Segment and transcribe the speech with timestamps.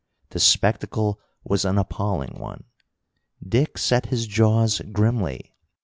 [0.31, 2.63] The spectacle was an appalling one.
[3.47, 5.53] Dick set his jaws grimly.